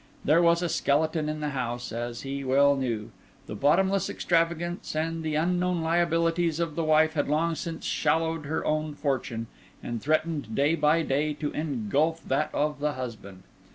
[0.25, 3.11] There was a skeleton in the house, as he well knew.
[3.45, 8.65] The bottomless extravagance and the unknown liabilities of the wife had long since swallowed her
[8.65, 9.45] own fortune,
[9.83, 13.43] and threatened day by day to engulph that of the husband.